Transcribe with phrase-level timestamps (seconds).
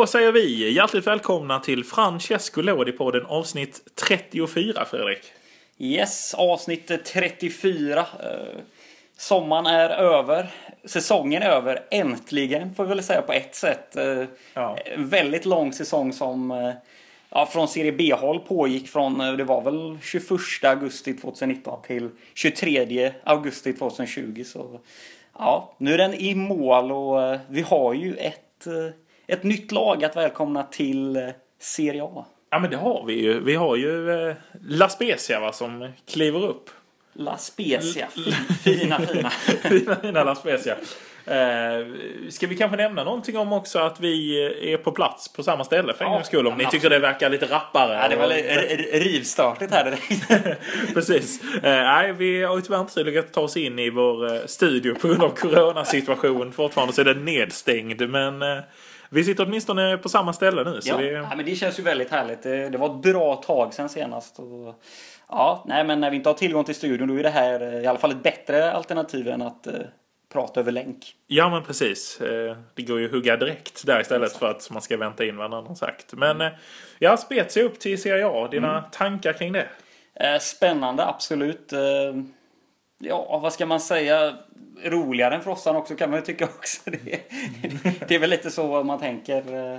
[0.00, 5.32] Då säger vi hjärtligt välkomna till Francesco Lodi-podden avsnitt 34, Fredrik.
[5.78, 7.98] Yes, avsnitt 34.
[8.00, 8.06] Eh,
[9.16, 10.50] sommaren är över.
[10.84, 11.86] Säsongen är över.
[11.90, 13.96] Äntligen, får vi väl säga på ett sätt.
[13.96, 14.24] Eh,
[14.54, 14.78] Ja.
[14.96, 16.72] Väldigt lång säsong som eh,
[17.30, 20.30] ja, från Serie B-håll pågick från, det var väl 21
[20.64, 24.44] augusti 2019 till 23 augusti 2020.
[24.46, 24.80] Så
[25.38, 28.66] ja, nu är den i mål och vi har ju ett,
[29.32, 31.22] ett nytt lag att välkomna till eh,
[31.60, 32.24] Serie A.
[32.50, 33.40] Ja, men det har vi ju.
[33.40, 34.34] Vi har ju eh,
[34.68, 36.70] La Spezia va, som kliver upp.
[37.12, 38.32] La Spezia, Fin-
[38.64, 39.30] fina fina.
[39.62, 40.76] Fina, fina La Spezia.
[41.26, 41.86] Eh,
[42.28, 45.92] ska vi kanske nämna någonting om också att vi är på plats på samma ställe
[45.94, 46.46] för en Ja, gångs skull?
[46.46, 47.94] Om ni tycker det verkar lite rappare.
[48.02, 50.54] Ja, det var och- lite r- r- rivstartigt här direkt.
[50.94, 51.42] Precis.
[51.54, 54.94] Eh, nej, vi har ju tyvärr inte lyckats ta oss in i vår eh, studio
[54.94, 56.52] på grund av coronasituation.
[56.52, 58.08] Fortfarande så är den nedstängd.
[58.10, 58.58] Men eh,
[59.10, 60.80] vi sitter åtminstone på samma ställe nu.
[60.80, 62.42] Så Ja, det, ja, men det känns ju väldigt härligt.
[62.42, 64.38] Det, det var ett bra tag sedan senast.
[64.38, 64.74] Och,
[65.28, 67.82] ja, nej, men när vi inte har tillgång till studion då är det här eh,
[67.82, 69.72] i alla fall ett bättre alternativ än att eh,
[70.32, 71.14] prata över länk.
[71.26, 72.20] ja, men precis.
[72.20, 75.36] Eh, det går ju att hugga direkt där istället för att man ska vänta in
[75.36, 76.12] vad någon har sagt.
[76.12, 76.48] Men eh,
[76.98, 78.48] ja, Spezia upp till Serie A.
[78.50, 78.90] Dina Mm.
[78.92, 79.66] tankar kring det?
[80.14, 81.72] Eh, spännande, absolut.
[83.02, 84.34] Ja, vad ska man säga?
[84.84, 86.80] Roligare än Frossan också kan man ju tycka också.
[86.90, 87.20] Det,
[88.08, 89.72] det är väl lite så man tänker.
[89.74, 89.78] eh,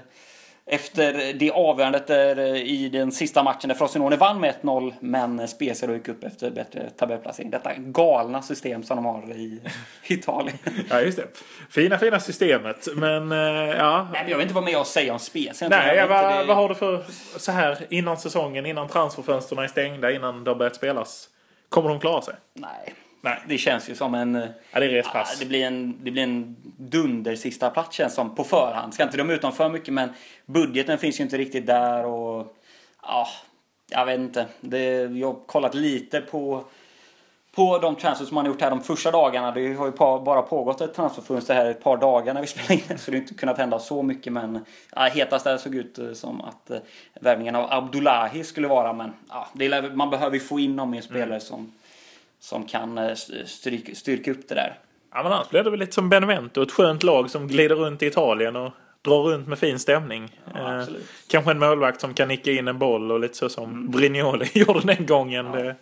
[0.65, 5.47] Efter det avgörandet där eh, i den sista matchen där Frosinone vann med 1-0 men
[5.47, 7.51] Spezia då gick upp efter bättre tabellplacering.
[7.51, 9.61] Detta galna system som de har i
[10.07, 10.57] Italien.
[10.89, 11.27] Ja, just det.
[11.69, 12.87] Fina, fina systemet.
[12.95, 13.37] Men eh,
[13.77, 14.07] ja.
[14.13, 15.69] Nej, jag vill inte vara med och säga om Spezia.
[15.69, 17.03] Nej, vad, det- vad har du för
[17.37, 21.29] så här innan säsongen, innan transferfönstren är stängda, innan det har börjat spelas?
[21.69, 22.33] Kommer de klara sig?
[22.53, 23.39] Nej, Nej.
[23.47, 24.35] det känns ju som en...
[24.35, 25.39] eh, Ja, det är Ja, respass.
[25.39, 28.93] det, blir en, det blir en dunder sista plats känns som på förhand.
[28.93, 30.09] Ska inte döma ut dem för mycket men
[30.45, 32.55] budgeten finns ju inte riktigt där och
[33.01, 33.27] ja,
[33.89, 34.45] jag vet inte.
[34.61, 36.63] Det, jag har kollat lite på,
[37.55, 39.51] på de transfers som man har gjort här de första dagarna.
[39.51, 42.97] Det har ju bara pågått ett transferfönster här ett par dagar när vi spelar in
[42.97, 46.13] så det har inte kunnat hända så mycket men ja, hetast där såg ut eh,
[46.13, 46.77] som att eh,
[47.21, 51.01] värvningen av Abdullahi skulle vara men ja, det man behöver ju få in någon mer
[51.01, 51.71] spelare som,
[52.41, 53.15] som kan eh,
[53.45, 54.79] stryka, styrka upp det där.
[55.13, 58.03] Ja, men annars blir det väl lite som Benevento, ett skönt lag som glider runt
[58.03, 58.71] i Italien och
[59.01, 60.39] drar runt med fin stämning.
[60.53, 60.87] Ja, Eh,
[61.27, 64.95] kanske en målvakt som kan nicka in en boll och lite så som Brignoli gjorde
[64.95, 65.51] den gången.
[65.51, 65.75] Det,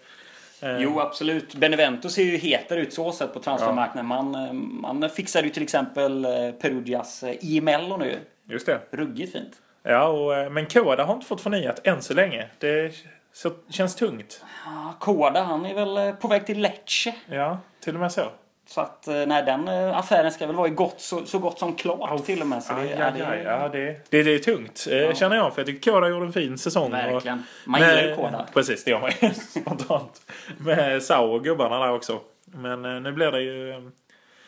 [0.62, 1.56] eh, Jo, absolut.
[1.56, 4.06] Benevento ser ju hetare ut så sett på transfermarknaden.
[4.06, 6.31] Man, eh, man fixade ju till exempel eh,
[6.62, 8.19] Perugias eh, IML nu.
[8.50, 8.80] Just det.
[8.92, 9.53] Ruggigt fint.
[9.84, 12.48] Ja, och, men Koda har inte fått förnyat än så länge.
[12.58, 12.92] Det
[13.41, 14.44] så, känns tungt.
[14.66, 17.16] Ja, Koda, han är väl eh, på väg till Lecce.
[17.25, 18.22] Ja, till och med så.
[18.66, 21.59] Så att, eh, nej, den eh, affären ska väl vara i gott, så, så gott
[21.59, 22.63] som klart till och med.
[22.63, 25.35] Så det, Aj, ja, aj, det, aj, ja, det, det, det är tungt, eh, känner
[25.35, 25.53] jag.
[25.53, 26.91] För jag tycker Koda gjorde en fin säsong.
[26.91, 27.38] Verkligen.
[27.39, 28.47] Och, Man gillar ju Koda.
[28.53, 29.29] Precis, det gör man ju
[29.61, 30.21] spontant.
[30.57, 32.19] Med Sao och gubbarna där också.
[32.45, 33.91] Men nu blir det ju...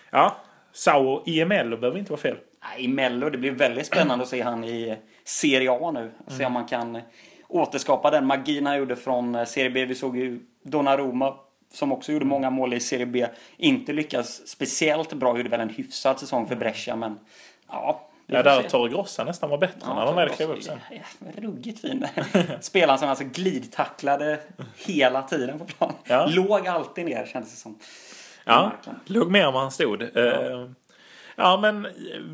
[0.09, 0.35] Ja,
[0.73, 2.37] Sao och IML behöver inte vara fel.
[2.77, 6.11] I Mello, det blir väldigt spännande att se han i Serie A nu.
[6.25, 7.01] Och Se om man kan
[7.51, 9.85] återskapa den magin han gjorde från eh, Serie B.
[9.85, 11.35] Vi såg ju Donnarumma
[11.73, 13.27] som också gjorde många mål i Serie B.
[13.57, 15.37] Inte lyckas speciellt bra.
[15.37, 17.19] Gjorde väl en hyfsad säsong för Brescia, men
[17.67, 18.07] ja.
[18.25, 18.69] Ja, där se.
[18.69, 20.79] Torre Grossa nästan var bättre när de väl klev upp sen.
[20.89, 22.07] Ja, ja, ruggigt fin.
[22.61, 24.39] Spelaren som alltså glidtacklade
[24.85, 25.93] hela tiden på plan.
[26.03, 26.25] Ja.
[26.29, 27.79] Låg alltid ner kändes det som.
[28.45, 28.71] Ja,
[29.05, 30.09] låg mer än vad han stod.
[30.13, 30.69] Ja
[31.35, 31.87] ja, men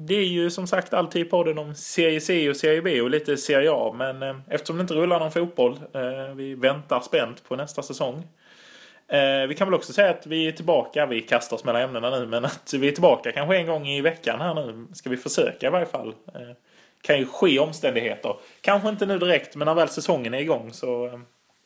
[0.08, 3.10] det är ju som sagt alltid i podden om Serie C och Serie B och
[3.10, 3.94] lite Serie A.
[3.98, 8.28] Men eh, eftersom det inte rullar någon fotboll, eh, vi väntar spänt på nästa säsong.
[9.08, 12.10] Eh, vi kan väl också säga att vi är tillbaka, vi kastar oss mellan ämnena
[12.10, 14.88] nu, men att vi är tillbaka kanske en gång i veckan här nu.
[14.94, 16.08] Ska vi försöka i varje fall.
[16.08, 16.56] Eh,
[17.02, 18.36] kan ju ske omständigheter.
[18.62, 21.06] Kanske inte nu direkt, men när väl säsongen är igång så...
[21.06, 21.20] Eh,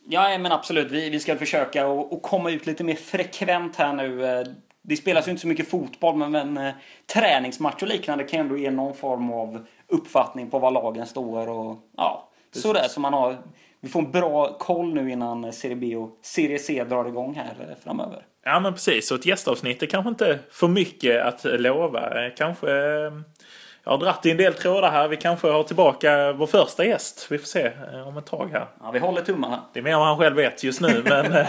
[0.07, 0.91] Ja, men absolut.
[0.91, 4.25] Vi, vi ska försöka och, att komma ut lite mer frekvent här nu.
[4.25, 4.47] Eh,
[4.81, 6.73] det spelas ju inte så mycket fotboll, men, men eh,
[7.13, 11.77] träningsmatch och liknande kan ändå ge någon form av uppfattning på var lagen står och
[11.97, 12.87] ja, sådär.
[12.89, 13.37] Så man har,
[13.79, 17.69] vi får en bra koll nu innan Serie B och Serie C drar igång här
[17.69, 18.25] eh, framöver.
[18.43, 22.25] Ja men precis, så ett gästavsnitt är kanske inte för mycket att lova.
[22.25, 22.67] Eh, Kanske...
[23.83, 25.07] Jag har dratt i en del trådar här.
[25.07, 27.27] Vi kanske har tillbaka vår första gäst.
[27.29, 28.65] Vi får se eh, om ett tag här.
[28.83, 29.63] Ja, vi håller tummarna.
[29.73, 31.03] Det är mer än vad han själv vet just nu.
[31.09, 31.47] men, eh,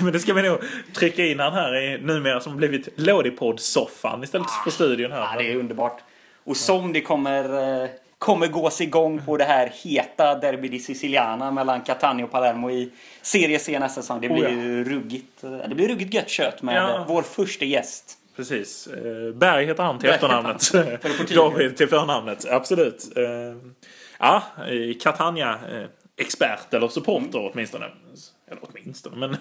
[0.00, 0.58] men det ska vi nog
[0.94, 5.20] trycka in han här i numera som blivit Lådipodd-soffan istället för studion här.
[5.20, 6.00] Ja, det är underbart.
[6.44, 7.88] Och som det kommer, eh,
[8.18, 12.90] kommer gås igång på det här heta Derby di Siciliana mellan Catania och Palermo i
[13.22, 14.20] Serie C nästa säsong.
[14.20, 14.50] Det Oh, blir ja.
[14.50, 17.04] ju ruggigt, det blir ruggigt gött kött med Ja.
[17.08, 18.18] vår första gäst.
[18.36, 18.86] Precis.
[18.86, 20.72] Eh, Berg heter han till efternamnet.
[21.34, 22.46] David till förnamnet.
[22.50, 23.16] Absolut.
[23.16, 23.24] Eh,
[24.18, 25.86] Ja, eh, Catania eh,
[26.16, 27.86] expert eller supporter åtminstone.
[28.50, 29.36] Eller åtminstone, men...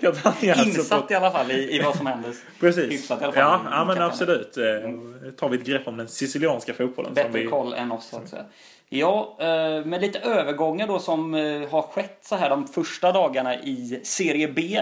[0.00, 2.32] Catania Insatt i alla fall i, i vad som händer.
[2.60, 2.92] Precis.
[2.92, 3.42] hyfsat i alla fall.
[3.42, 4.06] Ja, ja men Catania.
[4.06, 4.56] absolut.
[4.56, 7.14] Eh, tar vi ett grepp om den sicilianska fotbollen.
[7.14, 7.46] Bättre vi...
[7.46, 8.44] koll än oss så att säga.
[8.88, 9.36] Ja,
[9.84, 11.34] med lite övergångar då som
[11.70, 14.80] har skett så här de första dagarna i Serie B.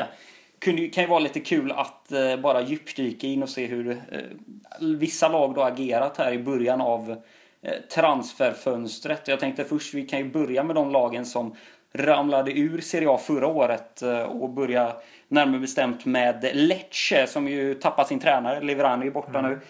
[0.62, 4.20] Kunde, kan ju vara lite kul att eh, bara djupdyka in och se hur eh,
[4.80, 7.10] vissa lag då agerat här i början av
[7.62, 9.28] eh, transferfönstret.
[9.28, 11.56] Jag tänkte först, vi kan ju börja med de lagen som
[11.92, 14.92] ramlade ur Serie A förra året och börja
[15.28, 18.60] närmare bestämt med Lecce som ju tappat sin tränare.
[18.60, 19.60] Liverani är borta nu.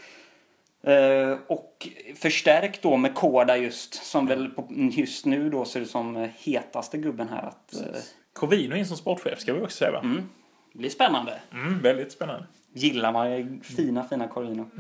[0.83, 5.91] Eh, och förstärkt då med Koda just, som väl på, just nu då ser ut
[5.91, 7.43] som hetaste gubben här.
[7.43, 8.01] Att, eh,
[8.33, 9.99] Covino in som sportchef ska vi också säga va?
[9.99, 10.29] mm,
[10.73, 11.41] det blir spännande.
[11.53, 12.47] Mm, väldigt spännande.
[12.75, 14.71] Gillar man ju fina, fina Corino.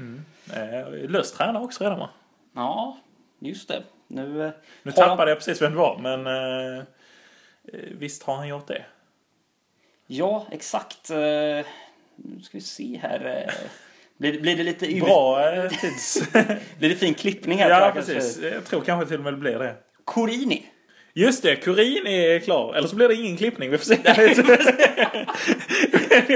[0.52, 2.10] Eh, löst tränare också redan va?
[2.54, 2.98] Ja,
[3.38, 3.82] just det.
[4.08, 4.50] Nu, eh,
[4.82, 6.78] Nu har han- tappade jag precis vem det var, men eh,
[7.72, 8.84] eh, visst har han gjort det.
[10.06, 11.10] Ja, exakt.
[11.10, 11.16] Eh,
[12.16, 13.44] nu ska vi se här.
[13.48, 13.54] eh,
[14.16, 15.40] Blir, blir det lite Bra
[15.80, 16.32] tids...
[16.78, 17.70] Blir det fin klippning här?
[17.70, 18.38] ja, precis.
[18.42, 19.76] Jag tror kanske till och med det blir det.
[20.04, 20.66] Corini.
[21.14, 22.74] Just det, Curin är klar.
[22.74, 23.70] Eller så blir det ingen klippning.
[23.70, 23.96] Vi får se.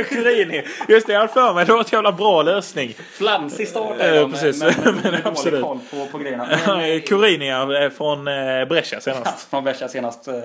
[0.04, 0.62] Curini.
[0.88, 1.64] Just det, jag hade för mig.
[1.64, 2.94] Det var ett jävla bra lösning.
[3.12, 4.00] Flamsig start.
[4.00, 4.62] Eh, är de, precis.
[4.62, 5.62] Men, men, Men absolut.
[5.62, 6.46] koll på, på grejerna.
[7.06, 9.50] Curini är från eh, Brescia senast.
[9.50, 10.42] Från Brescia senast eh,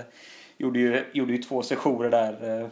[0.57, 2.67] gjorde, ju, gjorde ju två sessioner där eh,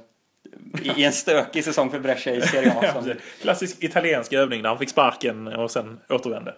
[0.81, 2.75] i, i en stökig säsong för Brescia i Serie A.
[2.81, 3.13] Ja, Som.
[3.41, 6.53] Klassisk italiensk övning där han fick sparken och sen återvände.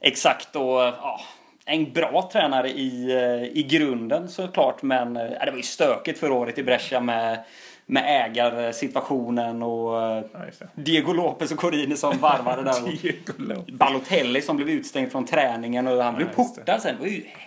[0.00, 1.20] exakt och ja,
[1.66, 6.34] en bra tränare i, eh, i grunden såklart men eh, det var ju stökigt förra
[6.34, 7.38] året i Brescia med,
[7.86, 10.66] med ägarsituationen och eh, Ja.
[10.74, 13.58] Diego Lopez och Corini som varvade där.
[13.58, 13.64] Och.
[13.72, 16.60] Balotelli som blev utstängd från träningen och han blev just det.
[16.60, 16.96] portad sen.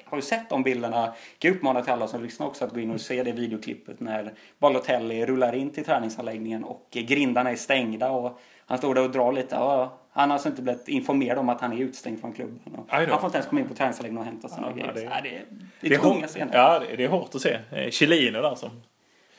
[0.06, 1.06] Har du sett de bilderna?
[1.06, 4.00] Kan jag uppmana till alla som lyssnar också att gå in och se det videoklippet
[4.00, 9.12] när Balotelli rullar in till träningsanläggningen och grindarna är stängda och han står där och
[9.12, 9.56] drar lite.
[9.56, 12.60] Ja, han har alltså inte blivit informerad om att han är utstängd från klubben.
[12.88, 14.94] Han får inte ens komma in på träningsanläggningen och hämta sina Ja, grejer.
[14.94, 15.46] det- Det, ja, det, är-
[15.82, 16.54] det Det är tunga hårt, scener.
[16.58, 17.60] ja, det- det är hårt att se.
[17.92, 18.70] Chiellini där som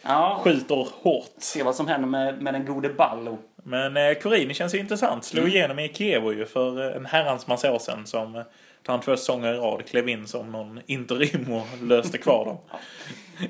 [0.03, 1.31] Ja, skjuter hårt.
[1.39, 3.39] se vad som händer med, med den gode Ballo.
[3.63, 5.25] Men eh, Corini känns ju intressant.
[5.25, 5.57] Slog Mm.
[5.57, 8.07] igenom i Kiev ju för eh, en herrans massa år sedan.
[8.07, 8.43] Som eh,
[8.87, 12.57] han två säsonger i rad klev in som någon interim och löste kvar dem.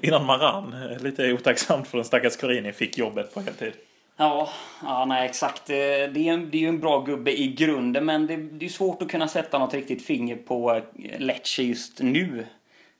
[0.01, 0.75] Innan man rann.
[0.91, 3.73] Eh, Lite otacksamt för den stackars Corini fick jobbet på heltid.
[4.21, 4.49] Ja,
[4.83, 5.67] ja nej exakt.
[5.67, 8.65] Det det är, en, det är ju en bra gubbe i grunden men det, det
[8.65, 12.47] är svårt att kunna sätta något riktigt finger på eh, Lecce just nu.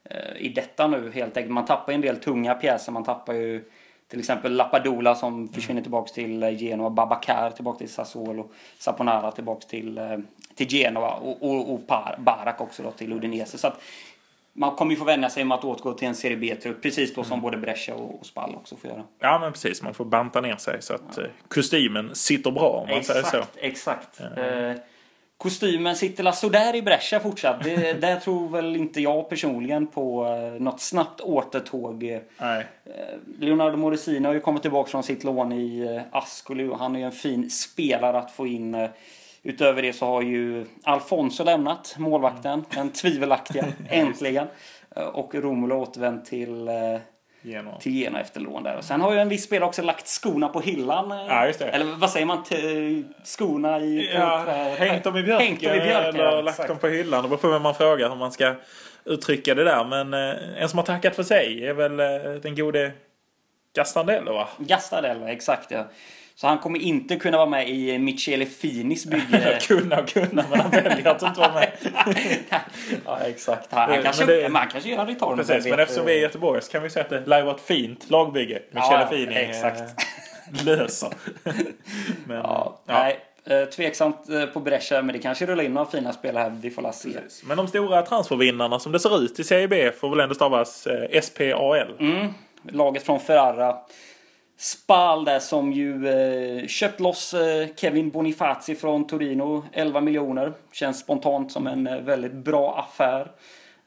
[0.05, 1.53] Eh, I detta nu helt enkelt.
[1.53, 2.93] Man tappar ju en del tunga pjäser.
[2.93, 3.65] Man tappar ju
[4.09, 6.91] till exempel Lapadula som försvinner tillbaks till eh, Genoa.
[6.91, 8.51] Babacar tillbaks till Sassuolo.
[8.79, 10.19] Saponara tillbaks till, eh,
[10.55, 11.15] till Genoa.
[11.15, 11.81] Och, och, och
[12.19, 13.59] Barak också då till Udinese.
[13.59, 13.81] Så att
[14.53, 16.83] man kommer ju få vänja sig med att återgå till en Serie B-trupp.
[16.83, 19.05] Precis då som både Brescia och, och Spal också får göra.
[19.19, 22.89] Ja men precis, man får banta ner sig så att eh, kostymen sitter bra om
[22.89, 23.37] man säger så.
[23.37, 24.21] Exakt, exakt.
[24.21, 24.73] Eh,
[25.37, 27.65] kostymen sitter la sådär i Brescia fortsatt.
[27.65, 32.03] Det, där tror väl inte jag personligen på eh, något snabbt återtåg.
[32.03, 32.67] Eh, Nej.
[33.39, 37.01] Leonardo Morosini har ju kommit tillbaka från sitt lån i eh, Ascoli och han är
[37.01, 38.89] ju en fin spelare att få in.
[39.45, 44.47] Eh, Utöver det så har ju Alfonso lämnat, målvakten, den tvivelaktiga, äntligen.
[44.97, 46.75] Eh, Och Romulo återvänt till eh,
[47.43, 47.79] Genoa.
[47.79, 48.77] till Genoa efter lån där.
[48.77, 51.13] Och sen har ju en viss spelare också lagt skorna på hyllan.
[51.13, 51.45] eh, Ja.
[51.67, 52.45] Eller vad säger man?
[53.25, 54.11] Skorna i...
[54.15, 54.39] Ja,
[54.79, 56.69] hängt dem i björken, Hängt dem i björken, eller ja, lagt exakt.
[56.69, 57.23] dem på hyllan.
[57.23, 58.55] Det beror på vem man frågar hur man ska
[59.05, 59.85] uttrycka det där.
[59.85, 62.07] Men eh, en som har tackat för sig är väl eh,
[62.43, 62.93] den gode
[63.75, 64.49] Gastandello va?
[64.59, 65.85] Gastadello, exakt ja.
[66.41, 69.59] Så han kommer inte kunna vara med i Michele Finis bygge.
[69.67, 71.71] kunna och kunna men han väljer att inte vara med.
[73.07, 73.73] ja, exakt.
[73.73, 75.37] Han, han, Men kanske, det- man kanske gör en return.
[75.37, 77.61] Precis, men eftersom vi är Göteborg så kan vi säga att det lär vara ett
[77.61, 78.63] fint lagbygge.
[78.71, 79.83] Michele Ja, Fini eh, exakt.
[80.65, 81.09] löser.
[82.27, 83.03] men, Ja, ja.
[83.03, 83.21] Nej,
[83.61, 86.59] eh, tveksamt eh, på Brescia, men det kanske rullar in några fina spelare här.
[86.61, 87.09] Vi får la se.
[87.13, 87.43] Precis.
[87.45, 90.87] Men de stora transfervinnarna som det ser ut i Serie B får väl ändå stavas
[90.87, 91.95] eh, SPAL.
[91.99, 92.27] Mm.
[92.69, 93.77] Laget från Ferrara.
[94.61, 99.65] Spal där som ju eh, köpt loss eh, Kevin Bonifazi från Torino.
[99.73, 100.53] 11 miljoner.
[100.73, 103.33] Känns spontant som en eh, väldigt bra affär.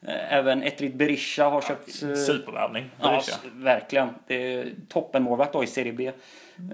[0.06, 2.02] Eh, även Etrit Berisha har köpt...
[2.02, 2.90] Eh, Supervärvning.
[3.00, 4.08] ja, verkligen.
[4.26, 6.12] Det är toppenmålvakt då i Serie B.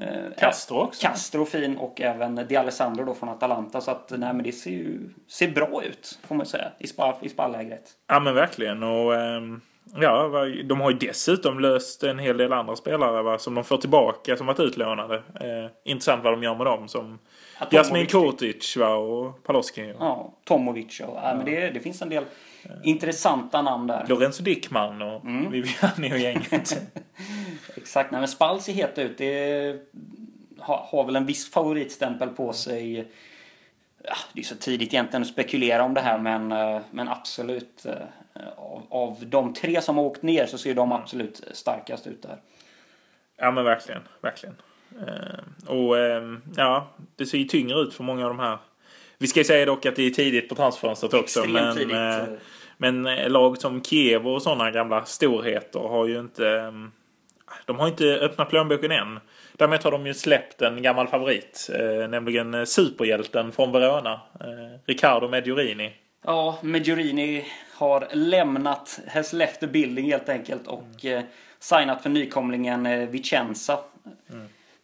[0.00, 1.06] Eh, Castro också.
[1.06, 3.80] Castro fin och även Di Alessandro då från Atalanta.
[3.80, 7.18] Så att nej men det ser ju ser bra ut får man säga i, spa,
[7.22, 7.90] i spallägret.
[8.06, 8.82] Ja men verkligen.
[8.82, 9.60] Och, ehm,
[9.94, 13.76] Ja, de har ju dessutom löst en hel del andra spelare va, som de får
[13.76, 15.14] tillbaka som varit utlånade.
[15.14, 16.88] Eh, intressant vad de gör med dem.
[16.88, 17.18] Som
[17.60, 18.06] Ja, Jasmin.
[18.06, 19.94] Kurtic va, och Paloski.
[19.98, 21.34] Ja, Tomovic och, ja.
[21.36, 22.24] men det, det finns en del
[22.84, 24.06] intressanta namn där.
[24.08, 25.50] Lorenzo Dickman och Mm.
[25.50, 26.82] Viviani och gänget.
[27.76, 29.18] Exakt, nej men Spal ser het ut.
[29.18, 29.76] Det
[30.58, 33.08] har, har väl en viss favoritstämpel på sig.
[34.04, 37.86] Ja, det är så tidigt egentligen att spekulera om det här men, eh, men absolut.
[38.36, 42.22] Eh, Av, av de tre som har åkt ner så ser de absolut starkast ut
[42.22, 42.36] där.
[43.36, 44.56] ja men verkligen, verkligen.
[45.06, 46.22] Eh, och eh,
[46.56, 48.58] ja, det ser ju tyngre ut för många av de här.
[49.18, 51.44] Vi ska ju säga dock att det är tidigt på transfönstret också.
[51.48, 51.94] Men, tidigt.
[51.96, 52.24] eh,
[52.76, 56.48] men lag som Kiev och sådana gamla storheter har ju inte...
[56.48, 56.72] eh,
[57.66, 59.20] De har inte öppnat plånboken än.
[59.52, 61.70] Däremot har de ju släppt en gammal favorit.
[61.74, 64.12] Eh, nämligen superhjälten från Verona.
[64.40, 65.92] Eh, Riccardo Mediorini.
[66.24, 67.44] Ja, Medjurini
[67.80, 71.22] har lämnat, has left the building helt enkelt och eh,
[71.58, 73.78] signat för nykomlingen eh, Vicenza.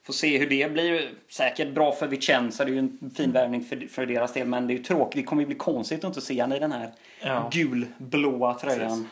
[0.03, 1.09] Får se hur det blir.
[1.29, 4.47] Säkert bra för Vicenza, det är ju en fin värvning för, för deras del.
[4.49, 6.61] Men det är ju tråkigt, det kommer ju bli konstigt att inte se honom i
[6.61, 7.51] den här Ja.
[7.53, 8.79] gulblåa tröjan.
[8.89, 9.07] Precis.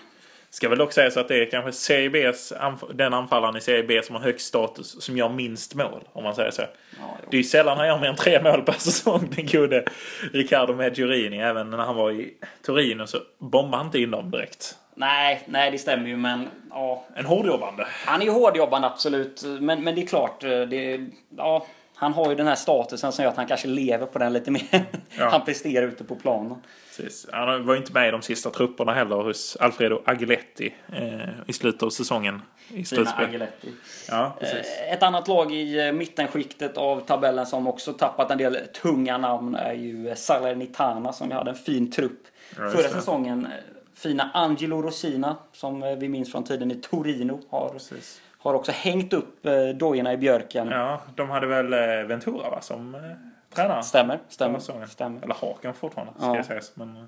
[0.55, 3.61] Ska väl dock säga så att det är kanske Serie B's, anf- den anfallaren i
[3.61, 6.09] Serie B som har högst status som gör minst mål.
[6.13, 6.63] Om man säger så.
[6.63, 7.17] Ja.
[7.31, 9.85] Det är ju sällan han gör mer än tre mål per säsong, den gode
[10.33, 11.39] Riccardo Mediorini.
[11.39, 14.77] Även när han var i Torino så bombade han inte in dem direkt.
[14.95, 17.05] Nej, nej det stämmer ju men ja.
[17.17, 17.87] En hårdjobbande.
[18.07, 19.43] Han är ju hårdjobbande absolut.
[19.61, 21.07] Men, men det är klart, eh, det,
[21.37, 24.33] ja, han har ju den här statusen som gör att han kanske lever på den
[24.33, 24.85] lite mer.
[25.19, 25.29] Ja.
[25.31, 26.63] han presterar ute på planen.
[26.97, 27.27] Precis.
[27.33, 31.53] Han var ju inte med i de sista trupperna heller hos Alfredo Agiletti eh, i
[31.53, 32.43] slutet av säsongen.
[32.69, 33.47] I slutspel.
[34.09, 34.79] Ja, precis.
[34.81, 39.19] Eh, Ett annat lag i eh, mittenskiktet av tabellen som också tappat en del tunga
[39.19, 42.21] namn är ju Salernitana som hade en fin trupp
[42.59, 43.49] Ja, förra säsongen.
[43.95, 48.21] Fina Angelo Rosina som eh, vi minns från tiden i Torino har, Precis.
[48.39, 49.43] har också hängt upp
[49.75, 50.69] dojorna i björken.
[50.69, 51.71] Ja, de hade väl
[52.07, 52.97] Ventura va, som
[53.55, 53.83] tränare?
[53.83, 54.59] Stämmer, stämmer.
[54.87, 55.23] stämmer.
[55.23, 56.37] Eller har kanske fortfarande, ska Ja.
[56.37, 56.61] jag säga.
[56.75, 57.03] Men eh,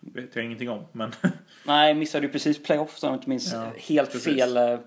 [0.00, 0.84] vet jag ingenting om.
[0.92, 1.12] Men
[1.66, 4.34] Nej, missade ju precis playoff så jag inte minns Ja, helt precis.
[4.38, 4.56] fel.
[4.56, 4.78] Eh,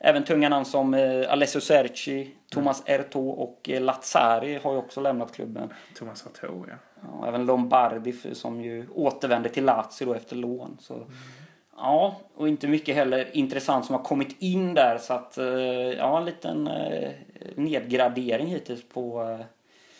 [0.00, 5.32] Även tunga namn som eh, Alessio Serci, Thomas Erto och Lazzari har ju också lämnat
[5.34, 5.72] klubben.
[5.98, 6.74] Thomas Artaud, ja.
[7.02, 10.76] Ja, även Lombardi som ju återvände till Lazio då efter lån.
[10.80, 11.06] Så.
[11.76, 14.98] Ja, och inte mycket heller intressant som har kommit in där.
[14.98, 15.38] Så att,
[15.98, 16.68] ja, en liten
[17.54, 19.38] nedgradering hittills på,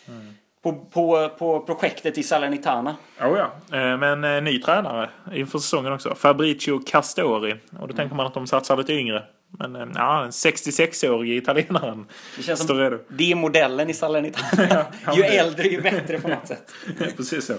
[0.09, 2.95] eh, på, på, på projektet i Salernitana.
[3.21, 3.77] Oh, ja.
[3.77, 6.15] Eh, Men eh, ny tränare inför säsongen också.
[6.15, 7.55] Fabricio Castori.
[7.79, 9.23] Och då tänker man att de satsar lite yngre.
[9.47, 12.05] Men eh, ja, den 66-årige italienaren
[12.37, 12.97] Det känns som redo.
[13.07, 14.67] det är modellen i Salernitana.
[15.05, 16.71] ja, ju äldre ju bättre på något sätt.
[17.17, 17.53] Precis så.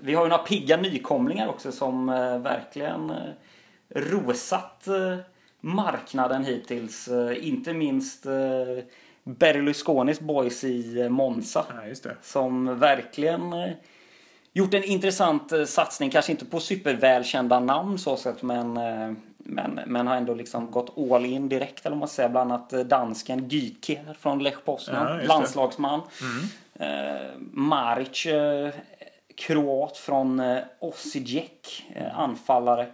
[0.00, 2.06] Vi har ju några pigga nykomlingar också som
[2.42, 3.12] verkligen
[3.94, 4.88] rosat
[5.60, 7.08] marknaden hittills.
[7.40, 8.26] Inte minst
[9.24, 11.66] Berlusconis boys i Monza.
[12.04, 12.10] Ja.
[12.22, 13.70] Som verkligen eh,
[14.52, 16.10] gjort en intressant eh, satsning.
[16.10, 20.98] Kanske inte på supervälkända namn så sett men, eh, men, men har ändå liksom gått
[21.12, 21.86] all in direkt.
[21.86, 22.28] Eller man säger.
[22.28, 25.18] Bland annat dansken Gyke från Lech Poznan.
[25.18, 26.00] Ja, landslagsman.
[26.74, 28.74] Eh, Maric, eh,
[29.34, 32.86] kroat från eh, Osijek, eh, anfallare.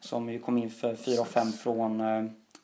[0.00, 2.00] Som ju kom in för 4-5 från,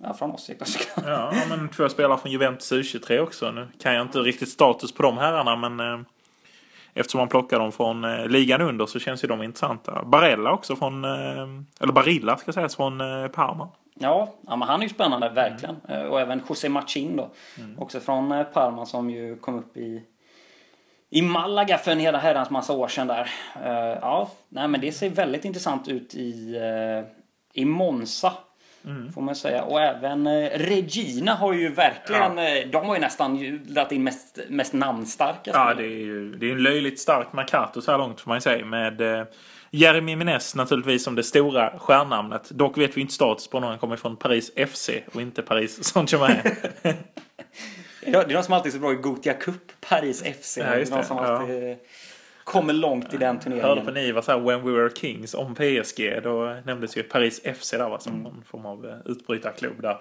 [0.05, 1.05] ja, från då, såklart.
[1.07, 3.51] Ja, men två spelare från Juventus U23 också.
[3.51, 6.01] Nu kan jag inte riktigt status på de herrarna men eh,
[6.95, 10.05] eftersom man plockar dem från eh, ligan under så känns ju de intressanta.
[10.05, 11.11] Barella också från, eh,
[11.81, 12.99] eller Barilla ska sägas, från
[13.33, 13.69] Parma.
[13.95, 15.77] Ja, ja men han är ju spännande, verkligen.
[15.89, 17.31] Eh, Och även José Machin då.
[17.79, 20.03] Också från Parma som ju kom upp i,
[21.11, 23.31] i Malaga för en hela herrans massa år sedan där.
[24.01, 26.57] Ja, nej men det ser väldigt intressant ut i,
[27.53, 28.33] i Monza.
[29.15, 29.63] Får man säga.
[29.63, 34.39] Och även eh, Regina har ju verkligen, eh, de har ju nästan dragit in mest,
[34.49, 35.75] mest namnstarka Ja, spelare.
[35.75, 38.41] det är ju det är en löjligt starkt Mercato så här långt får man ju
[38.41, 38.65] säga.
[38.65, 39.25] Med eh,
[39.71, 42.51] Jeremy Menez naturligtvis som det stora stjärnnamnet.
[42.51, 43.71] Dock vet vi inte status på honom.
[43.71, 46.37] Han kommer från Paris FC och inte Paris Saint-Germain.
[48.07, 50.59] Ja, det är de som alltid är så bra i Gotia Cup, Paris FC.
[50.59, 51.77] Ja, just de det.
[52.47, 53.95] Eh, kommer långt i den Hörde på turneringen.
[53.95, 56.21] Niva så här When We Were Kings om PSG.
[56.23, 58.23] Då nämndes ju Paris FC där va, som Mm.
[58.25, 59.99] någon form av eh, utbrytarklubb där.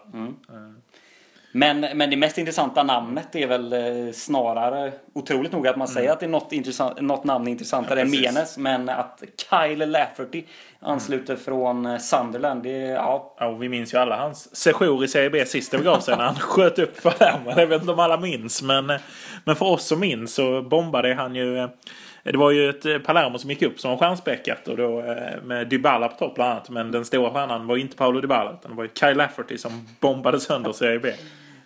[1.56, 6.12] Men, men det mest intressanta namnet är väl eh, snarare, otroligt nog att man säger
[6.12, 8.14] att det är något, intressant, något namn intressantare Mm.
[8.14, 8.34] Ja, än.
[8.34, 8.58] Menes.
[8.58, 10.44] Men att Kyle Lafferty
[10.80, 15.08] ansluter från eh, Sunderland, det ja, Ja, och vi minns ju alla hans sejour i
[15.08, 17.54] Serie B sist det begav sig när han sköt upp Palermo.
[17.56, 18.92] Jag vet inte om alla minns men,
[19.46, 21.70] men för oss som minns så bombade han ju
[22.24, 25.44] Det var ju ett eh, Palermo som gick upp som var stjärnspäckat och då eh,
[25.44, 26.70] med Dybala på topp bland annat.
[26.70, 29.88] Men den stora stjärnan var inte Paolo Dybala utan det var ju Kyle Lafferty som
[30.00, 31.14] bombade sönder Serie B.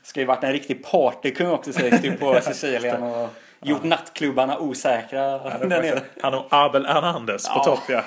[0.03, 3.29] Ska ju varit en riktig partykung också sägs det ju på Sicilien och
[3.61, 6.01] gjort nattklubbarna osäkra där nere.
[6.21, 7.63] Han och Abel Hernandez på Ja.
[7.63, 8.03] topp ja.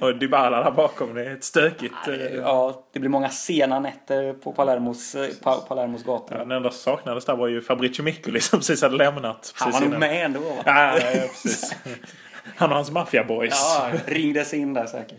[0.06, 1.14] och Dybala där bakom.
[1.14, 1.94] Det är ett stökigt.
[2.08, 6.36] eh, Ja, det blir många sena nätter på Palermos, eh, pa, Palermos gator.
[6.38, 9.52] Ja, den enda som saknades där var ju Fabrizio Miccoli som precis hade lämnat.
[9.56, 10.40] Han var nog med ändå.
[10.40, 10.46] va?
[10.66, 11.74] Ja, ja, ja, precis.
[12.56, 13.50] Han och hans maffiaboys.
[13.80, 15.18] Ja, ringdes in där säkert.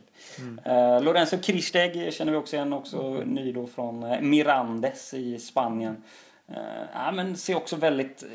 [0.65, 6.03] Eh, Lorenzo Kristeg känner vi också igen, också ny då från eh, Mirandes i Spanien.
[6.50, 6.58] Uh,
[6.93, 8.29] ja, men ser också väldigt eh,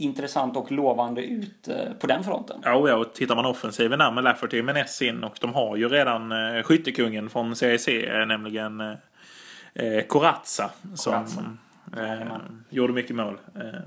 [0.00, 2.60] intressant och lovande ut eh, på den fronten.
[2.64, 5.76] Ja, ja, och tittar man offensiven där med Lafferty och Menes in och de har
[5.76, 11.58] ju redan eh, skyttekungen från CIC, eh, nämligen eh, Corazza som
[11.96, 12.36] eh,
[12.70, 13.38] gjorde mycket mål.
[13.54, 13.80] Eh,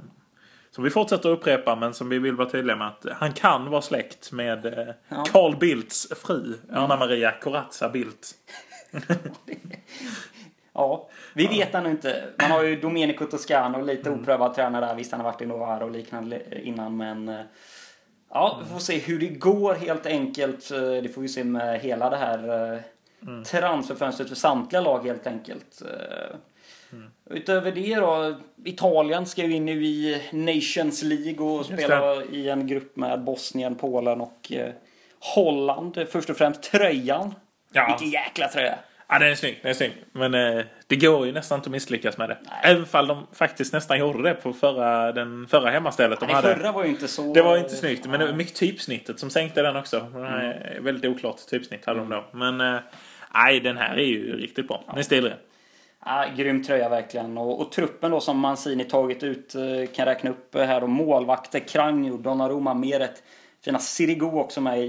[0.71, 3.69] som vi fortsätter att upprepa men som vi vill vara tydliga med att han kan
[3.69, 5.23] vara släkt med eh, Ja.
[5.31, 8.31] Carl Bildts fru, Anna Maria Corazza Bildt.
[10.73, 12.23] Ja, vi vet ännu inte.
[12.41, 14.95] Man har ju Domenico Toscano, lite oprövad tränare där.
[14.95, 17.29] Visst, han har varit i Novara och liknande innan, men...
[17.29, 17.41] eh,
[18.35, 20.71] Ja, vi får se hur det går helt enkelt.
[20.71, 22.79] Eh, Det får vi se med hela det här eh,
[23.43, 25.81] transferfönstret för samtliga lag helt enkelt.
[25.81, 26.35] Eh,
[27.29, 32.67] Utöver det då, Italien ska ju in nu i Nations League och spela i en
[32.67, 34.51] grupp med Bosnien, Polen och
[35.35, 36.05] Holland.
[36.09, 37.35] Först och främst tröjan.
[37.73, 37.87] Ja.
[37.87, 38.75] Vilken jäkla tröja!
[39.07, 39.59] Ja, den är snygg.
[39.61, 39.93] Den är snygg.
[40.11, 42.37] Men eh, det går ju nästan inte att misslyckas med det.
[42.41, 42.59] Nej.
[42.63, 46.55] Även fall de faktiskt nästan gjorde det på förra, den förra hemmastället de Det hade.
[46.55, 47.33] förra var ju inte så...
[47.33, 49.99] Det var inte snyggt, men det var mycket typsnittet som sänkte den också.
[50.13, 52.25] Här, Väldigt oklart typsnitt hade de då.
[52.31, 52.79] Men eh,
[53.33, 54.83] nej, den här är ju riktigt bra.
[54.87, 55.37] Den är stilren.
[56.05, 57.37] Ja, grym tröja verkligen.
[57.37, 59.61] Och, och truppen då som Mancini tagit ut eh,
[59.95, 60.87] kan räkna upp eh, här då.
[60.87, 63.23] Målvakter, Kragno, Donnarumma, Meret.
[63.65, 64.83] Fina Sirigu också med i,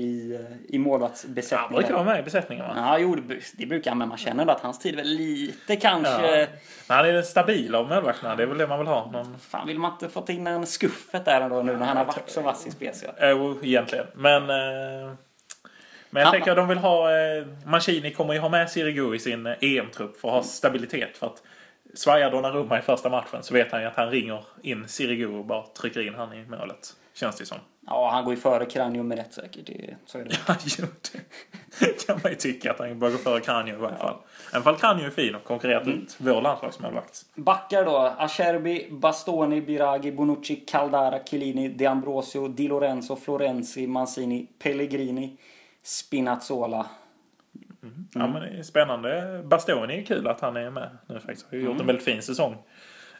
[0.68, 1.72] i Han målvaktsbesättningen.
[1.74, 2.72] brukar vara med i besättningen va?
[2.76, 5.76] Ja, jo, det, det brukar han, men man känner att hans tid är väl lite
[5.76, 6.40] kanske...
[6.40, 6.46] Ja.
[6.88, 8.36] Men han är den stabila av målvakterna.
[8.36, 9.10] Det är väl det man vill ha.
[9.10, 9.38] Någon...
[9.38, 12.30] Fan, vill man inte fått in en skuffet där ändå nu när han har varit
[12.30, 12.92] så vass i spel?
[13.18, 14.06] Eh, Jo, egentligen.
[14.14, 14.42] Men...
[14.42, 15.12] Eh,
[16.10, 17.10] men jag Han- tänker att de vill ha...
[17.16, 21.16] Eh, Mancini kommer ju ha med Sirigu i sin eh, EM-trupp för att ha stabilitet.
[21.16, 21.42] För att
[21.94, 25.44] svajar Donnarumma i första matchen så vet han ju att han ringer in Sirigu och
[25.44, 26.92] bara trycker in han i målet.
[27.14, 27.58] Känns det som.
[27.86, 29.66] Ja, han går ju före Kragno med rätt säkert.
[29.66, 30.36] Det, så är det.
[30.48, 30.86] Ja, jo,
[31.80, 34.16] det kan man ju tycka att han bör gå före Kranjo i varje fall.
[34.52, 37.24] Även fall Kranjo är fin och konkurrerat ut vår landslagsmålvakt.
[37.34, 37.96] Backar då.
[38.18, 45.36] Acerbi, Bastoni, Biragi, Bonucci, Caldara, Chiellini, De Ambrosio, Di Lorenzo, Florenzi, Mancini, Pellegrini,
[45.82, 46.86] Spinazzola.
[48.14, 49.42] Ja, men det är spännande.
[49.44, 51.46] Bastoni är kul att han är med nu faktiskt.
[51.50, 52.56] Har ju gjort en väldigt fin säsong.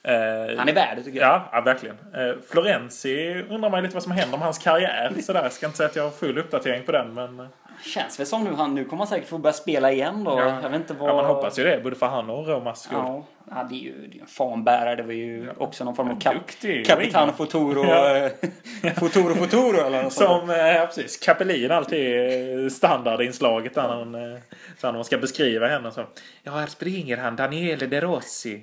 [0.05, 1.43] Eh, Han är värd tycker jag.
[1.53, 1.97] Ja, verkligen.
[2.15, 5.13] Eh, Florenzi undrar man lite vad som händer med hans karriär.
[5.23, 5.43] Sådär.
[5.43, 7.49] Jag ska inte säga att jag har full uppdatering på den, men...
[7.83, 10.31] Känns väl som nu han nu kommer han säkert få börja spela igen då.
[10.31, 11.11] Ja, Jag vet inte vad...
[11.11, 11.81] ja, man hoppas ju det.
[11.83, 12.99] Både för han och Romas skull.
[12.99, 14.97] Ja, ja, det är ju det är en fanbärare.
[14.97, 16.87] Det var ju också någon form av kap Duktig.
[16.87, 17.85] Capitano Futuro.
[17.85, 18.17] Ja.
[18.17, 20.41] eh, Futuro Futuro eller något sånt.
[20.41, 24.39] Som, eh, ja precis, Capellin alltid är standardinslaget där eh,
[24.79, 25.91] så när man ska beskriva henne.
[25.91, 26.05] Så,
[26.43, 28.63] ja, här springer han, Daniele De Rossi,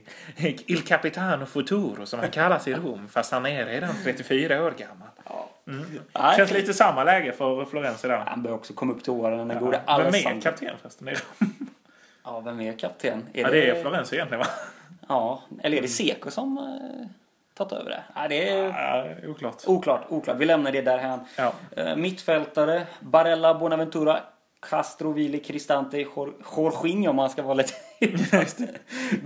[0.67, 5.07] Il Capitano Futuro som han kallas i Rom, fast han är redan 34 år gammal.
[5.25, 5.49] Ja.
[5.71, 5.99] Mm.
[6.19, 8.23] Nej, Känns lite samma läge för Florens idag.
[8.27, 9.47] Han börjar också komma upp till åren.
[9.47, 11.05] Den Ja, gode Vem är kapten förresten?
[11.05, 11.19] Det är,
[12.23, 13.23] Ja, vem är kapten?
[13.33, 14.45] Är ja, det är Florens egentligen va?
[15.07, 17.07] Ja, eller är det Seko som eh,
[17.53, 18.03] tagit över det?
[18.15, 19.55] Ja, det är Ja, oklart.
[19.67, 20.37] oklart, oklart.
[20.39, 21.19] Vi lämnar det därhän.
[21.37, 21.53] Ja.
[21.75, 24.19] Eh, mittfältare, Barella, Bonaventura,
[24.69, 27.73] Castro, Vili, Cristante, Jor- Jorginho om man ska vara lite...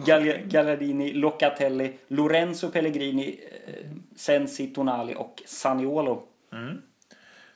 [0.05, 3.73] Gal- Gallardini, Locatelli, Lorenzo Pellegrini, eh,
[4.15, 6.23] Sensi, Tonali och Saniolo.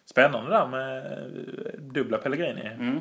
[0.06, 2.62] Spännande där med eh, dubbla Pellegrini.
[2.62, 3.00] Mm.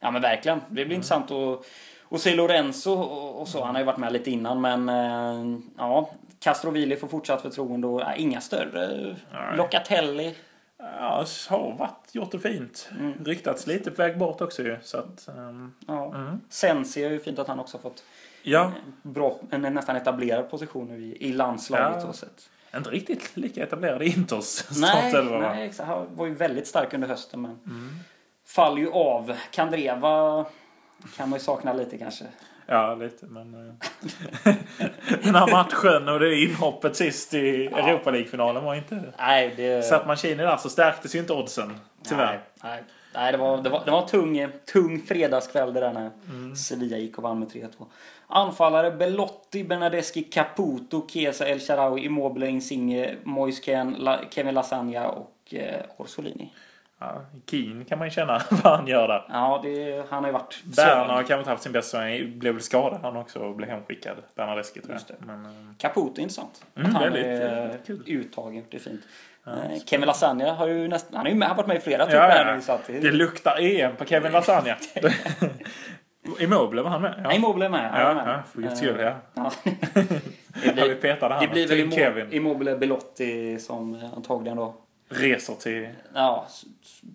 [0.00, 0.60] Ja men verkligen.
[0.68, 1.66] Det blir intressant att,
[2.10, 3.64] att se Lorenzo och, och så.
[3.64, 6.10] Han har ju varit med lite innan men eh, ja.
[6.40, 9.16] Castrovili får fortsatt förtroende och ja, inga större.
[9.32, 9.56] Nej.
[9.56, 10.34] Locatelli.
[10.78, 12.90] Ja, har varit, gjort det fint.
[13.24, 14.76] Ryktats lite på väg bort också ju.
[14.82, 16.38] Så att, ehm, Ja.
[16.48, 18.04] Sensi är ju fint att han också fått
[18.42, 21.96] ja, bra, en nästan etablerad position nu i, i landslaget.
[22.00, 22.00] Ja.
[22.00, 22.50] Så sett.
[22.78, 25.52] Inte riktigt lika etablerad i Inters Nej, startelva va?
[25.54, 25.88] nej exakt.
[25.88, 27.90] han var ju väldigt stark under hösten men Mm.
[28.46, 29.36] faller ju av.
[29.50, 30.44] Kandreva
[31.16, 32.24] kan man ju sakna lite kanske.
[32.66, 33.68] Ja, lite men...
[33.68, 33.74] eh,
[35.24, 39.12] Den här matchen och det inhoppet sist i Europa League-finalen var inte...
[39.18, 39.82] Nej, det...
[39.82, 41.78] Satt Mancini där så stärktes ju inte oddsen.
[42.08, 42.26] Tyvärr.
[42.26, 42.82] Nej, nej.
[43.14, 46.56] Nej det, var, det, var, det var en tung, tung fredagskväll det där när Mm.
[46.56, 47.68] Sevilla gick och vann med 3-2.
[48.26, 55.54] Anfallare Belotti, Bernadeschi, Caputo, Chiesa, El Shaarawy, Immobile, Insigne, Moise Kean, La, Kevin Lasagna och
[55.54, 56.52] eh, Orsolini.
[56.98, 59.24] Ja, Keen kan man ju känna vad han gör där.
[59.28, 62.38] Ja, det, han har ju varit Berna har kanske inte haft sin bästa säsong.
[62.38, 64.16] Blev väl skadad han också och blev hemskickad.
[64.34, 65.26] Bernadeschi tror jag.
[65.26, 66.64] Men, eh, Caputo är intressant.
[66.74, 68.64] Mm, att han väldigt, är uttagen.
[68.70, 69.00] Det är fint.
[69.46, 72.44] Eh, Kevin Lasagna har ju nästan, han har ju varit med i flera typer ja,
[72.46, 72.54] ja.
[72.54, 72.60] nu.
[72.60, 74.76] Så att det, luktar EM på Kevin Lasagna.
[76.38, 77.20] Immobile var han med?
[77.22, 77.90] Nej, Immobile är med.
[77.90, 78.34] Han Ja, med.
[78.34, 79.14] ja, för guds skull ja.
[79.34, 79.52] Ja.
[80.62, 82.32] Det det vi petade han det blir till Kevin.
[82.32, 84.74] Immobile Belotti som eh, antagligen då
[85.08, 85.88] Reser till...
[86.14, 86.46] ja,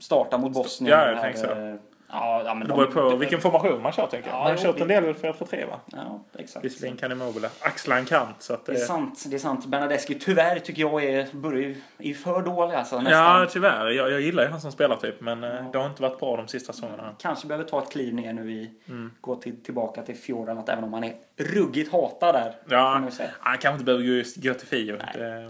[0.02, 1.00] startar mot Bosnien.
[1.00, 1.78] Ja, jag tänkte så.
[2.10, 4.36] Eh, Ja, ja, men Det beror på vilken formation man kör tänker jag.
[4.38, 5.80] Ja, Man har kört en del 4-3 va?
[5.86, 6.66] Ja, exakt.
[6.66, 8.80] Visserligen kan Immobile axla en kant så att Det är det...
[8.82, 9.66] sant, det är sant.
[9.66, 12.96] Bernadeschi tyvärr tycker jag är, börjar är för dålig alltså.
[12.96, 13.48] Ja, Nästan.
[13.48, 13.90] tyvärr.
[13.90, 16.48] Jag, jag gillar ju han som spelartyp men eh, det har inte varit bra de
[16.48, 17.16] sista säsongerna.
[17.20, 19.12] Kanske behöver ta ett kliv ner nu i, Mm.
[19.22, 22.56] gå till, tillbaka till Fjordanat även om han är ruggigt hatad där.
[22.70, 23.02] Ja,
[23.40, 24.98] han kanske inte behöver gå, just, gå till Fio.
[25.14, 25.50] Det,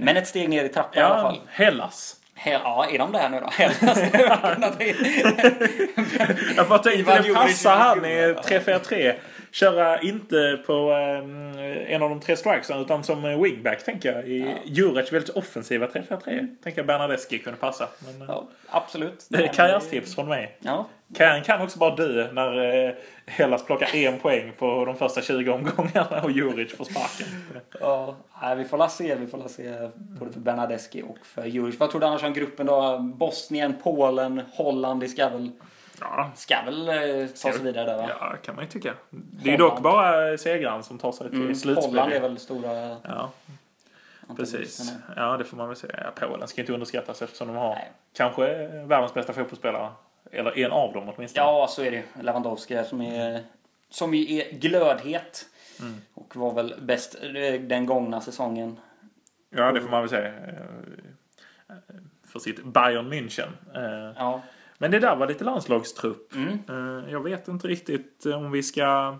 [0.00, 1.40] Men ett steg ner i trappan i alla ja, fall.
[1.48, 2.16] Hellas.
[2.36, 3.46] He- Ja, är de där nu då?
[3.52, 3.98] Hellas.
[6.56, 8.42] Jag tänkte Ivan det passar han i gubben.
[8.44, 9.14] 3-4-3.
[9.54, 14.28] Köra inte på eh, en av de tre strikesen utan som wingback tänker jag.
[14.28, 16.56] I Jurec väldigt offensiva 3-4-3.
[16.62, 17.88] Tänker jag Bernadeschi kunde passa.
[18.06, 19.26] Men, eh, ja, absolut.
[19.28, 20.56] det är karriärstips från mig.
[20.60, 22.94] Ja, Karriären kan också bara dö när eh,
[23.26, 27.26] Hellas plockar en poäng på de första 20 omgångarna och Juric får sparken.
[27.80, 28.16] Ja,
[28.56, 29.14] vi får la se.
[29.14, 31.80] Vi får la se både för Bernadeschi och för Juric.
[31.80, 32.98] Vad tror du annars om gruppen då?
[32.98, 35.00] Bosnien, Polen, Holland.
[35.00, 35.50] Det ska väl,
[36.00, 38.10] Ja, ska väl eh, ta sig vidare där va?
[38.20, 38.94] ja, kan man ju tycka.
[39.10, 41.90] Det är ju dock bara segraren som tar sig till Mm, slutspel.
[41.90, 43.30] Holland är väl stora Ja,
[44.36, 44.80] precis.
[44.80, 44.86] antagonisten.
[45.16, 45.94] Ja, det får man väl säga.
[46.16, 47.92] Ja, Polen ska inte underskattas eftersom de har Nej.
[48.16, 49.90] kanske världens bästa fotbollsspelare.
[50.32, 51.46] Eller en av dem åtminstone.
[51.46, 52.22] Ja, så är det ju.
[52.22, 53.42] Lewandowski som är,
[53.90, 55.46] som ju är glödhet.
[55.80, 56.00] Mm.
[56.14, 58.76] Och var väl bäst eh, den gångna säsongen.
[59.50, 60.28] Ja, det får man väl säga.
[60.28, 61.74] Eh,
[62.26, 63.48] För sitt Bayern München.
[63.74, 64.40] Eh, Ja.
[64.78, 66.34] Men det där var lite landslagstrupp.
[66.34, 66.58] Mm.
[66.68, 69.16] Eh, Jag vet inte riktigt om vi ska...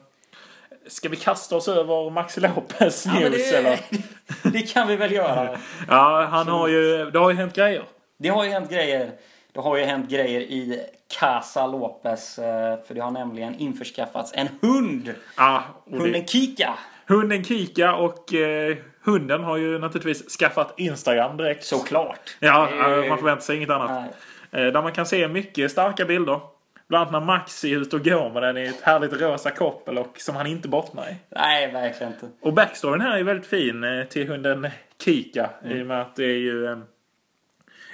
[0.87, 3.81] Ska vi kasta oss över Maxi Lopez Ja, news eller?
[3.91, 4.03] det,
[4.53, 5.59] det kan vi väl göra.
[5.89, 7.11] Ja, han har ju...
[7.11, 7.83] Det har ju hänt grejer.
[8.19, 9.11] Det har ju hänt grejer.
[9.53, 10.81] Det har ju hänt grejer i
[11.19, 12.39] Casa Lopez.
[12.39, 15.15] eh, För det har nämligen införskaffats en hund.
[15.37, 16.75] Ja, och det- Hunden Kika.
[17.07, 21.65] Hunden Kika och eh, hunden har ju naturligtvis skaffat Instagram direkt.
[21.65, 22.37] Såklart.
[22.41, 23.91] Ja, Det eh, man förväntar sig inget annat.
[23.91, 24.11] Nej.
[24.55, 26.41] Eh, där man kan se mycket starka bilder.
[26.89, 29.99] Bland annat när Maxi är ute och går med den i ett härligt rosa koppel
[29.99, 31.17] och som han inte bottnar i.
[31.29, 32.29] Nej, verkligen inte.
[32.41, 34.69] Och backstoryn här är väldigt fin eh, till hunden
[35.05, 35.51] Kika.
[35.65, 36.67] I och med att det är ju...
[36.67, 36.79] Eh,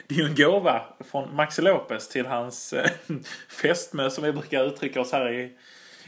[0.09, 2.75] det är ju en gåva från Maxi Lopez till hans
[3.63, 5.53] fästmö som vi brukar uttrycka oss här i,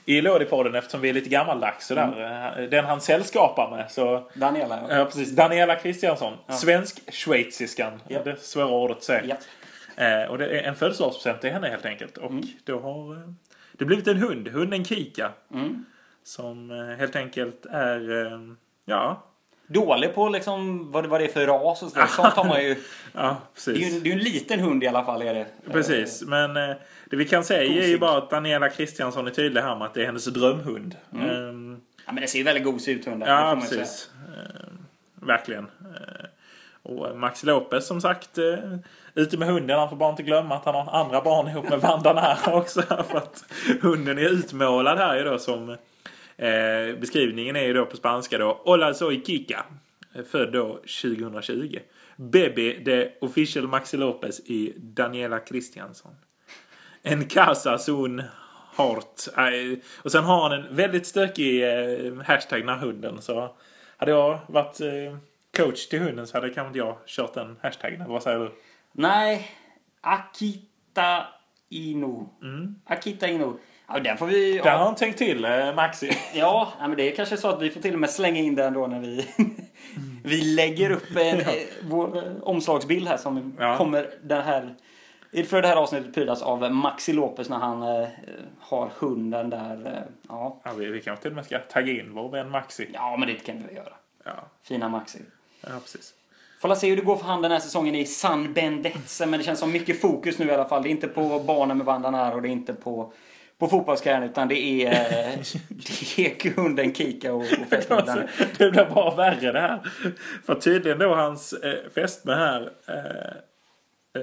[0.04, 2.52] i Lådipodden eftersom vi är lite gammaldags sådär.
[2.58, 3.90] Eh, Den han sällskapar med.
[3.90, 4.78] Så, Daniela.
[4.88, 4.96] Ja.
[4.96, 5.30] ja, precis.
[5.30, 6.32] Daniela Kristiansson.
[6.48, 8.00] Svensk-schweiziskan.
[8.08, 8.22] Ja.
[8.22, 9.22] Det svåra ordet att säga.
[9.28, 9.36] Ja.
[9.96, 12.18] Eh, och det är en födelsedagspresent till henne helt enkelt.
[12.18, 12.44] Och Mm.
[12.64, 13.20] då har eh,
[13.72, 15.31] det blivit en hund, hunden Kika.
[15.55, 15.85] Mm.
[16.24, 18.40] Som eh, helt enkelt är, eh,
[18.85, 19.22] ja,
[19.66, 22.07] Dålig på liksom vad, vad det är för ras och sådär.
[22.07, 22.76] Sånt har man ju.
[23.14, 24.02] ja Det är ju precis.
[24.02, 25.22] det är en liten hund i alla fall.
[25.22, 25.46] Är det.
[25.72, 26.76] Precis, men eh,
[27.11, 28.00] det vi kan säga är ju Gosig.
[28.00, 30.96] bara att Daniela Kristiansson är tydlig här med att det är hennes drömhund.
[31.12, 31.31] Mm.
[31.31, 33.28] Ehm, Ja, men det ser ju väldigt gosig ut hunden.
[33.28, 34.11] ja, precis.
[34.26, 34.78] Ehm,
[35.14, 35.66] verkligen.
[36.83, 38.44] Och Max Lopez som sagt eh,
[39.14, 39.79] ute med hunden.
[39.79, 42.83] Han får bara inte glömma att han har andra barn ihop med Vanda här också.
[42.83, 43.44] För att
[43.81, 45.70] hunden är utmålad här ju då som
[46.37, 48.61] eh, beskrivningen är ju då på spanska då.
[48.64, 49.64] Hola soy Kika.
[50.14, 51.79] Eh, född då 2020.
[52.16, 56.12] Bebe de official Maxi Lopez i Daniela Kristiansson.
[57.03, 58.22] En casa son
[58.75, 59.20] hart.
[59.37, 63.22] Eh, och sen har han en väldigt stökig eh, hashtag den här hunden.
[63.22, 63.57] Så
[63.96, 65.16] hade jag varit eh,
[65.57, 68.05] coach till hunden så hade kanske inte jag kört den hashtaggen.
[68.09, 68.53] Vad säger du?
[68.92, 69.50] Nej,
[70.00, 71.26] Akita
[71.68, 72.26] Inu.
[72.85, 73.52] Akita Inu.
[73.88, 74.52] Ja, den får vi...
[74.52, 74.64] Mm.
[74.64, 76.11] Där har Ja, han tänkt till, eh, Maxi.
[76.35, 78.55] ja, ja, men det är kanske så att vi får till och med slänga in
[78.55, 79.26] den då när vi,
[80.24, 81.46] vi lägger upp en, eh,
[81.83, 83.76] vår eh, omslagsbild här som Ja.
[83.76, 84.74] kommer den här...
[85.46, 88.09] För det här avsnittet prydas av Maxi Lopez när han eh,
[88.61, 89.87] har hunden där.
[89.87, 90.61] Eh, ja.
[90.64, 92.90] Ja, vi, vi kanske till och med ska tagga in vår vän Maxi.
[92.94, 93.92] ja, men det kan vi göra.
[94.24, 95.18] Ja, Fina Maxi.
[95.61, 96.14] ja precis.
[96.62, 99.27] Får se hur det går för han den här säsongen i San Bendetze.
[99.27, 100.83] Men det känns som mycket fokus nu i alla fall.
[100.83, 103.12] Det är inte på barnen med Vandan här och det är inte på,
[103.59, 104.31] på fotbollskarriären.
[104.31, 105.38] Utan det är, eh,
[106.16, 108.22] det är hunden Kika och, och fästmön Alltså,
[108.59, 109.81] det blir bara värre det här.
[110.46, 112.70] För tydligen då hans eh, fästmö här.
[112.88, 112.96] Eh,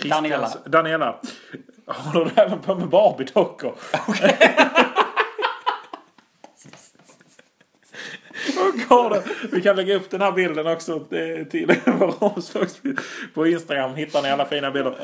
[0.00, 0.50] Christians- Daniela.
[0.66, 1.20] Daniela.
[1.86, 3.74] Håller även på med Barbie-dockor?
[4.08, 4.14] Och
[8.88, 9.22] den.
[9.52, 13.00] Vi kan lägga upp den här bilden också eh, till vår omslagsbild.
[13.34, 14.94] På Instagram hittar ni alla fina bilder.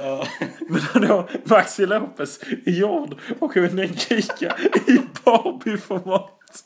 [0.69, 4.57] Men då Maxi Lopez i jord och hunden Kika
[4.87, 6.65] i Barbie-format.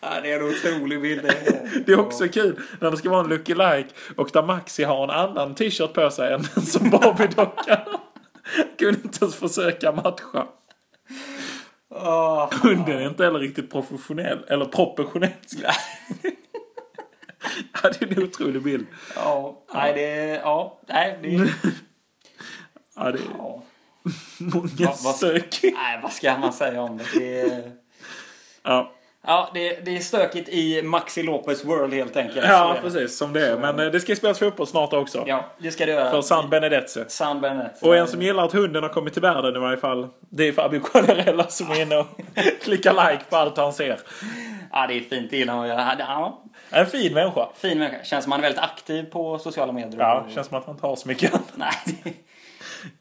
[0.00, 1.22] Ja, det är en otrolig bild.
[1.22, 4.42] Det är, Det är också kul när det ska vara en Lucky Like och där
[4.42, 7.78] Maxi har en annan t-shirt på sig än den som Barbie-dockan.
[8.78, 10.46] Kunde inte ens försöka matcha.
[11.90, 12.52] Åh.
[12.62, 14.44] Hunden är inte heller riktigt professionell.
[14.48, 15.30] Eller proportionell.
[17.82, 18.86] Ja, det är en otrolig bild.
[19.16, 20.38] Ja, nej det är...
[20.40, 21.50] Ja, nej det är...
[22.96, 23.62] Ja, det är Ja.
[24.38, 24.70] många
[25.04, 25.60] vad- stök.
[25.62, 27.04] Nej, vad ska man säga om det?
[27.18, 27.72] det är...
[28.62, 28.92] Ja,
[29.30, 32.46] Ja, det, det är stökigt i Maxi Lopez World helt enkelt.
[32.48, 33.18] ja Så- precis.
[33.18, 33.56] Som det är.
[33.56, 35.24] Men eh, det ska spelas fotboll snart också.
[35.26, 36.10] Ja, det ska det göra.
[36.10, 37.04] För San Benedetze.
[37.08, 37.82] San Bennett.
[37.82, 40.08] Och en som gillar att hunden har kommit till världen i varje fall.
[40.30, 42.06] Det är Fabio Quagliarella som är inne och
[42.62, 43.98] klickar like på allt han ser.
[44.72, 45.30] Ja, det är fint.
[45.30, 45.94] Det gillar man att göra.
[45.98, 47.48] Ja, En fin människa.
[47.56, 48.04] fin människa.
[48.04, 50.00] Känns som han är väldigt aktiv på sociala medier.
[50.00, 51.32] Ja, känns som att han tar så mycket.
[51.54, 51.72] Nej.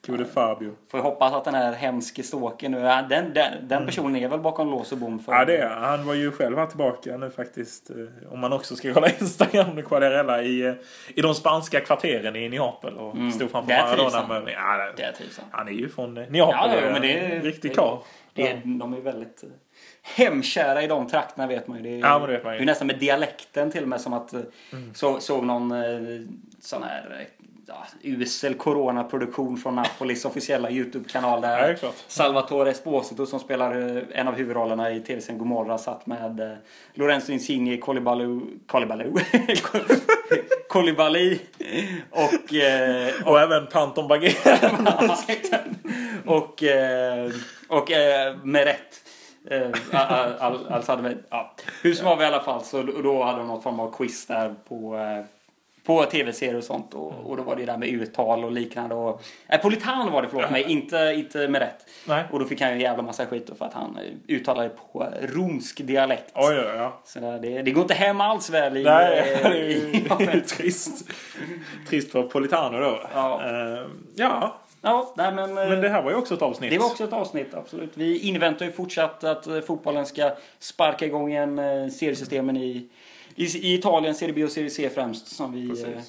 [0.07, 0.75] Gode Fabio.
[0.91, 4.39] Får jag hoppas att den här hemske ståken nu, den, den, den personen är väl
[4.39, 5.31] bakom lås och bom för...
[5.33, 6.05] Ja, det är han.
[6.05, 7.89] Var ju själv här tillbaka nu faktiskt.
[7.89, 10.73] eh, Om man också ska kolla Instagram med Quagliarella i, eh,
[11.15, 14.39] i de spanska kvarteren i Neapel och stod framför Maradona.
[14.45, 15.13] med- Ja, Det det,
[15.51, 16.69] han är ju från eh, Neapel.
[16.71, 17.35] Ja, ja, men det är...
[17.35, 17.97] en Riktig det-.
[18.33, 19.43] Det är, de är väldigt
[20.15, 21.83] hemkära i de trakterna vet man ju.
[21.83, 22.61] Det är, Ja, det man ju.
[22.61, 24.93] är nästan med dialekten till och med som att Mm.
[24.93, 25.73] så, såg någon
[26.61, 27.27] sån här
[27.67, 31.95] ja, usel coronaproduktion från Napolis officiella Youtube-kanal Ja, där är klart.
[32.08, 36.58] Salvatore Esposito som spelar eh, en av huvudrollerna i tv-serien Gomorra satt med eh,
[36.93, 39.13] Lorenzo Insigne, Kolibalu, Kolibalu,
[40.69, 41.39] Kolibali
[42.12, 44.69] och eh, Och även Panton Bagheera.
[46.25, 47.32] och, eh,
[47.67, 48.36] och eh,
[50.39, 51.56] all, alltså hade vi, ja.
[51.82, 53.91] Hur som var vi i alla fall så då- då hade de någon form av
[53.97, 55.25] quiz där på, eh,
[55.88, 56.93] på tv-serier och sånt.
[56.93, 58.95] Och, och då var det där med uttal och liknande.
[58.95, 61.86] Och, eh, Politan var det förlåt mig, inte, inte med rätt.
[62.08, 62.23] Nej.
[62.32, 65.08] Och då fick han ju en jävla massa skit för att han eh, uttalade på
[65.21, 66.32] romsk dialekt.
[66.36, 67.00] Oj, oj, ja.
[67.06, 68.84] Så det, det, det går inte hem alls väl i...
[68.84, 69.50] Nej, eh,
[70.17, 71.10] det är ju trist.
[71.89, 73.02] Trist för Politano då.
[73.13, 73.41] Ja.
[73.45, 75.54] Eh, ja, ja, nej men...
[75.54, 76.71] men det här var ju också ett avsnitt.
[76.71, 77.91] Det var också ett avsnitt, absolut.
[77.93, 81.58] Vi inväntar ju fortsatt att fotbollen ska sparka igång igen
[81.91, 82.89] seriesystemen i,
[83.45, 85.86] i, Italien, Serie B och Serie C främst, som vi Precis.
[85.86, 86.02] eh,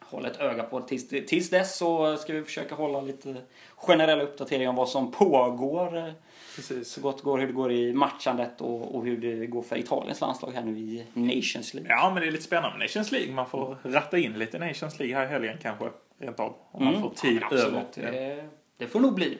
[0.00, 0.80] håller ett öga på.
[0.80, 3.36] Tills, tills dess så ska vi försöka hålla lite
[3.76, 5.96] generella uppdateringar om vad som pågår.
[5.96, 6.10] eh,
[6.56, 6.88] Precis.
[6.88, 10.20] Så gott går, hur det går i matchandet och, och hur det går för Italiens
[10.20, 11.90] landslag här nu i Nations League.
[11.90, 13.34] Ja, men det är lite spännande med Nations League.
[13.34, 15.88] Man får ratta in lite Nations League här i helgen kanske.
[16.20, 16.54] Rent av.
[16.70, 17.42] Om man får tid Mm.
[17.50, 17.84] Ja, över.
[17.94, 19.38] Det, det får nog bli.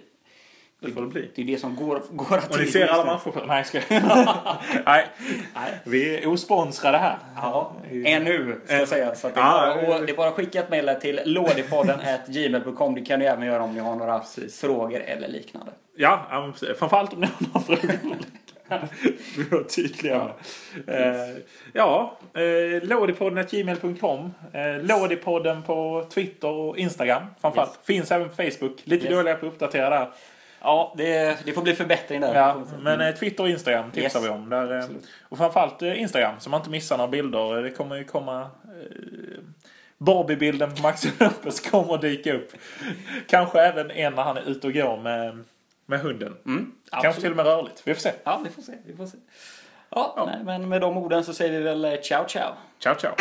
[0.81, 1.31] Det får det bli.
[1.35, 3.33] Det är det som går, går att Och ni ser alla på...
[3.47, 5.07] Nej, ska Nej,
[5.55, 5.73] Nej.
[5.85, 7.19] vi är osponsrade här.
[7.37, 7.73] Ja,
[8.05, 9.15] ännu ska jag säga.
[9.15, 11.21] Så att det, är Ja, bara, och det är bara att skicka ett mejl till
[11.25, 12.95] lådipodden gmail.com.
[12.95, 14.23] Det kan ni även göra om ni har några
[14.61, 15.73] frågor eller liknande.
[15.97, 16.79] Ja, ja, precis.
[16.79, 17.95] framförallt om ni har några frågor.
[19.37, 20.29] Vi var tydliga
[20.87, 21.29] med.
[21.29, 21.37] Eh,
[21.73, 24.35] ja, eh, lådipodden.gmail.com.
[24.53, 27.23] Eh, lådipodden på Twitter och Instagram.
[27.41, 27.79] Framförallt.
[27.85, 28.81] Finns även på Facebook.
[28.85, 29.15] Lite Yes.
[29.15, 30.09] dåliga på att uppdatera där.
[30.61, 32.35] Ja, det, det får bli förbättring där.
[32.35, 34.29] Ja, men eh, Twitter och Instagram tipsar Yes.
[34.29, 34.49] vi om.
[34.51, 35.07] Där, eh, Absolut.
[35.23, 37.63] och framförallt eh, Instagram, så man inte missar några bilder.
[37.63, 38.41] Det kommer ju komma...
[38.41, 39.41] Eh,
[40.01, 42.53] Barbie-bilden på Max Lopez kommer att dyka upp.
[43.29, 45.45] Kanske även en när han är ute och går med,
[45.87, 46.37] med hunden.
[46.47, 47.83] Mm, Kanske till och med rörligt.
[47.85, 48.13] Vi får se.
[48.25, 48.73] Ja, vi får se.
[48.87, 49.17] Vi får se.
[49.91, 52.53] Ja, Nej, men med de orden så säger vi väl ciao ciao.
[52.79, 53.13] Ciao, ciao.